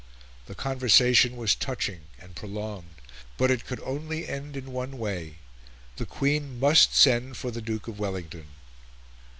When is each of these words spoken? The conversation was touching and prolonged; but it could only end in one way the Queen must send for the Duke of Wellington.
The 0.47 0.55
conversation 0.55 1.37
was 1.37 1.53
touching 1.53 2.05
and 2.17 2.35
prolonged; 2.35 2.95
but 3.37 3.51
it 3.51 3.67
could 3.67 3.79
only 3.81 4.27
end 4.27 4.57
in 4.57 4.71
one 4.71 4.97
way 4.97 5.35
the 5.97 6.07
Queen 6.07 6.59
must 6.59 6.95
send 6.95 7.37
for 7.37 7.51
the 7.51 7.61
Duke 7.61 7.87
of 7.87 7.99
Wellington. 7.99 8.47